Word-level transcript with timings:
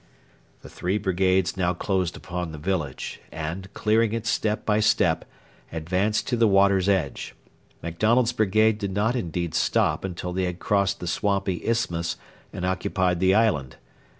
The 0.63 0.67
three 0.69 0.97
brigades 0.97 1.55
now 1.55 1.75
closed 1.75 2.17
upon 2.17 2.51
the 2.51 2.57
village 2.57 3.21
and, 3.31 3.71
clearing 3.75 4.13
it 4.13 4.25
step 4.25 4.65
by 4.65 4.79
step, 4.79 5.25
advanced 5.71 6.27
to 6.29 6.35
the 6.35 6.47
water's 6.47 6.89
edge. 6.89 7.35
MacDonald's 7.83 8.33
brigade 8.33 8.79
did 8.79 8.93
not 8.95 9.15
indeed 9.15 9.53
stop 9.53 10.03
until 10.03 10.33
they 10.33 10.45
had 10.45 10.57
crossed 10.57 11.01
the 11.01 11.05
swampy 11.07 11.63
isthmus 11.63 12.17
and 12.51 12.65
occupied 12.65 13.19
the 13.19 13.35
island. 13.35 13.75